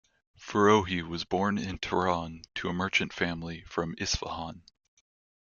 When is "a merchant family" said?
2.69-3.61